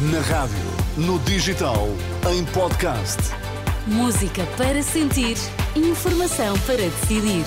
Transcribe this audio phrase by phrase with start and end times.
[0.00, 0.56] Na rádio,
[0.96, 1.86] no digital,
[2.32, 3.18] em podcast.
[3.86, 5.36] Música para sentir,
[5.76, 7.44] informação para decidir.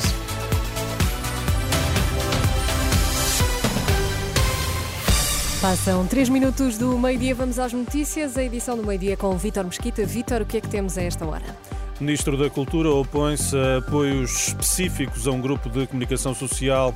[5.59, 8.37] Passam 3 minutos do meio-dia, vamos às notícias.
[8.37, 10.05] A edição do meio-dia com Vítor Mesquita.
[10.05, 11.57] Vítor, o que é que temos a esta hora?
[11.99, 16.95] Ministro da Cultura opõe-se a apoios específicos a um grupo de comunicação social.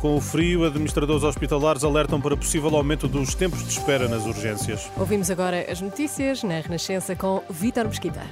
[0.00, 4.90] Com o frio, administradores hospitalares alertam para possível aumento dos tempos de espera nas urgências.
[4.96, 8.22] Ouvimos agora as notícias na Renascença com Vítor Mesquita.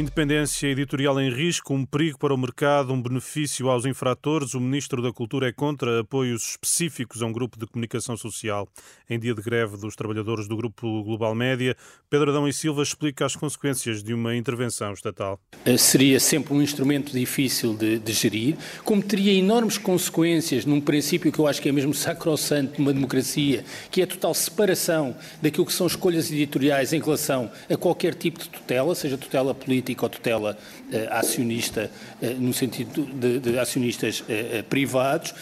[0.00, 4.54] Independência editorial em risco, um perigo para o mercado, um benefício aos infratores.
[4.54, 8.66] O Ministro da Cultura é contra apoios específicos a um grupo de comunicação social.
[9.10, 11.76] Em dia de greve dos trabalhadores do Grupo Global Média,
[12.08, 15.38] Pedro Adão e Silva explica as consequências de uma intervenção estatal.
[15.66, 21.30] Eh, seria sempre um instrumento difícil de, de gerir, como teria enormes consequências num princípio
[21.30, 25.14] que eu acho que é mesmo sacrossanto de uma democracia, que é a total separação
[25.42, 29.89] daquilo que são escolhas editoriais em relação a qualquer tipo de tutela, seja tutela política
[29.90, 30.58] política ou tutela
[30.92, 31.90] eh, acionista,
[32.22, 35.34] eh, no sentido de, de acionistas eh, privados,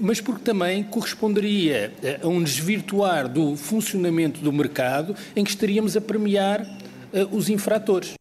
[0.00, 6.00] mas porque também corresponderia a um desvirtuar do funcionamento do mercado em que estaríamos a
[6.00, 6.66] premiar
[7.32, 8.14] os infratores.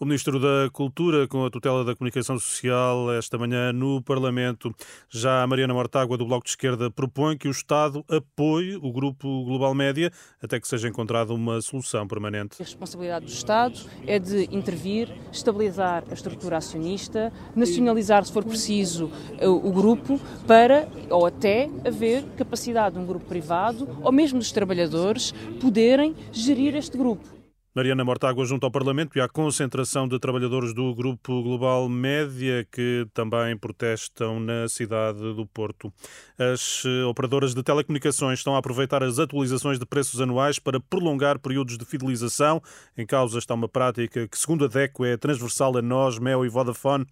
[0.00, 4.72] O Ministro da Cultura, com a tutela da Comunicação Social, esta manhã no Parlamento,
[5.10, 9.42] já a Mariana Mortágua, do Bloco de Esquerda, propõe que o Estado apoie o Grupo
[9.44, 12.54] Global Média até que seja encontrada uma solução permanente.
[12.60, 13.76] A responsabilidade do Estado
[14.06, 19.10] é de intervir, estabilizar a estrutura acionista, nacionalizar, se for preciso,
[19.42, 25.32] o grupo, para, ou até, haver capacidade de um grupo privado, ou mesmo dos trabalhadores,
[25.60, 27.37] poderem gerir este grupo.
[27.78, 33.06] Mariana Mortágua junto ao Parlamento e à concentração de trabalhadores do Grupo Global Média que
[33.14, 35.92] também protestam na cidade do Porto.
[36.36, 41.38] As eh, operadoras de telecomunicações estão a aproveitar as atualizações de preços anuais para prolongar
[41.38, 42.60] períodos de fidelização.
[42.96, 46.48] Em causa está uma prática que, segundo a DECO, é transversal a nós, Mel e
[46.48, 47.06] Vodafone.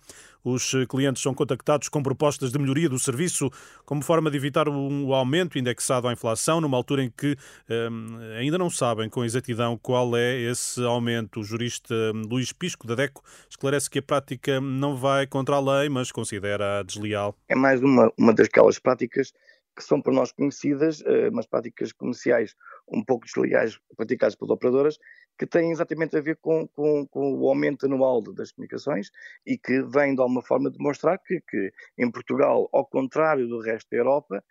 [0.49, 3.51] Os clientes são contactados com propostas de melhoria do serviço
[3.85, 7.37] como forma de evitar o aumento indexado à inflação, numa altura em que
[7.69, 11.41] hum, ainda não sabem com exatidão qual é esse aumento.
[11.41, 15.81] O jurista hum, Luís Pisco, da DECO, esclarece que a prática não vai contra a
[15.81, 17.37] lei, mas considera desleal.
[17.49, 19.33] É mais uma, uma daquelas práticas
[19.77, 22.55] que são por nós conhecidas, uh, umas práticas comerciais
[22.89, 24.99] um pouco desleais praticadas pelas operadoras,
[25.39, 29.11] que têm exatamente a ver com, com, com, o aumento anual das comunicações
[29.45, 33.89] e que vem de alguma forma demonstrar que, que em Portugal, ao contrário do resto
[33.91, 34.43] da Europa,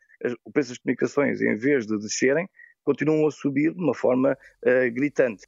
[0.44, 2.48] o preço das comunicações, em vez de descerem,
[2.84, 5.48] continuam a subir de uma forma uh, gritante.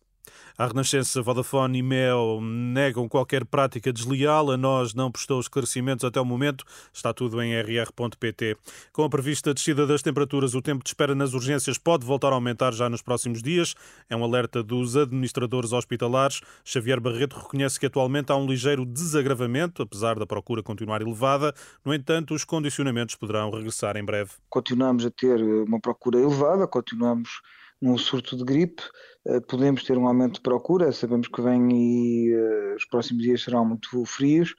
[0.57, 4.51] A Renascença, Vodafone e Mel negam qualquer prática desleal.
[4.51, 6.65] A nós não prestou esclarecimentos até o momento.
[6.91, 8.57] Está tudo em rr.pt.
[8.91, 12.35] Com a prevista descida das temperaturas, o tempo de espera nas urgências pode voltar a
[12.35, 13.75] aumentar já nos próximos dias.
[14.09, 16.41] É um alerta dos administradores hospitalares.
[16.63, 21.53] Xavier Barreto reconhece que atualmente há um ligeiro desagravamento, apesar da procura continuar elevada.
[21.85, 24.31] No entanto, os condicionamentos poderão regressar em breve.
[24.49, 27.41] Continuamos a ter uma procura elevada, continuamos
[27.81, 28.83] num surto de gripe,
[29.27, 33.43] eh, podemos ter um aumento de procura, sabemos que vem e uh, os próximos dias
[33.43, 34.55] serão muito frios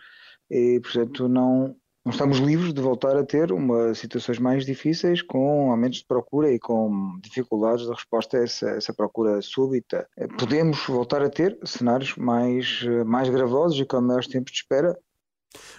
[0.50, 1.74] e, portanto, não,
[2.04, 6.52] não estamos livres de voltar a ter uma, situações mais difíceis com aumentos de procura
[6.52, 10.06] e com dificuldades de resposta a essa, essa procura súbita.
[10.16, 14.96] Eh, podemos voltar a ter cenários mais, mais gravosos e com maiores tempos de espera.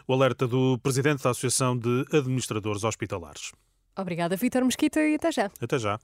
[0.07, 3.51] O alerta do Presidente da Associação de Administradores Hospitalares.
[3.97, 5.51] Obrigada, Vítor Mesquita, e até já.
[5.61, 5.97] Até já.